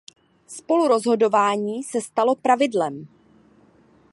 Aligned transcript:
Spolurozhodování 0.47 1.83
se 1.83 2.01
stalo 2.01 2.35
pravidlem. 2.35 3.07